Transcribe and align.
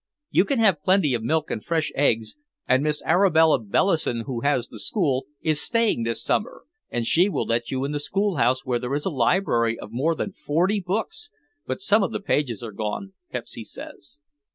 You 0.31 0.45
can 0.45 0.57
have 0.57 0.81
plenty 0.81 1.13
of 1.13 1.21
milk 1.21 1.51
and 1.51 1.63
fresh 1.63 1.91
eggs 1.93 2.35
and 2.67 2.81
Miss 2.81 3.03
Arabella 3.03 3.59
Bellison 3.59 4.21
who 4.21 4.39
has 4.41 4.67
the 4.67 4.79
school 4.79 5.27
is 5.41 5.61
staying 5.61 6.01
this 6.01 6.23
summer 6.23 6.65
and 6.89 7.05
she 7.05 7.29
will 7.29 7.45
let 7.45 7.69
you 7.69 7.85
in 7.85 7.91
the 7.91 7.99
school 7.99 8.37
house 8.37 8.65
where 8.65 8.79
there 8.79 8.95
is 8.95 9.05
a 9.05 9.11
library 9.11 9.77
of 9.77 9.91
more 9.91 10.15
than 10.15 10.31
forty 10.33 10.79
books 10.79 11.29
but 11.67 11.81
some 11.81 12.01
of 12.01 12.11
the 12.11 12.19
pages 12.19 12.63
are 12.63 12.71
gone 12.71 13.13
Pepsy 13.31 13.63
says. 13.63 14.21